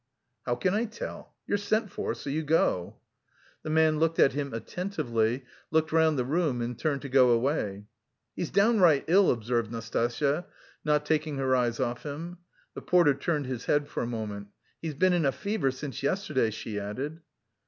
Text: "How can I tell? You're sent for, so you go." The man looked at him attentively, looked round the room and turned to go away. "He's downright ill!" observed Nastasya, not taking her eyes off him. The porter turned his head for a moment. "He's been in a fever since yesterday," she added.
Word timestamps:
"How 0.47 0.55
can 0.55 0.73
I 0.73 0.85
tell? 0.85 1.35
You're 1.45 1.59
sent 1.59 1.91
for, 1.91 2.15
so 2.15 2.31
you 2.31 2.41
go." 2.41 2.95
The 3.61 3.69
man 3.69 3.99
looked 3.99 4.17
at 4.17 4.33
him 4.33 4.51
attentively, 4.51 5.45
looked 5.69 5.91
round 5.91 6.17
the 6.17 6.25
room 6.25 6.59
and 6.59 6.75
turned 6.75 7.03
to 7.03 7.07
go 7.07 7.29
away. 7.29 7.85
"He's 8.35 8.49
downright 8.49 9.05
ill!" 9.07 9.29
observed 9.29 9.71
Nastasya, 9.71 10.47
not 10.83 11.05
taking 11.05 11.37
her 11.37 11.55
eyes 11.55 11.79
off 11.79 12.01
him. 12.01 12.39
The 12.73 12.81
porter 12.81 13.13
turned 13.13 13.45
his 13.45 13.65
head 13.65 13.87
for 13.87 14.01
a 14.01 14.07
moment. 14.07 14.47
"He's 14.81 14.95
been 14.95 15.13
in 15.13 15.23
a 15.23 15.31
fever 15.31 15.69
since 15.69 16.01
yesterday," 16.01 16.49
she 16.49 16.79
added. 16.79 17.21